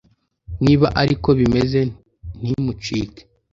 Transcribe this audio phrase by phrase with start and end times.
[0.63, 1.79] Niba ari ko bimeze
[2.41, 3.21] ntimucike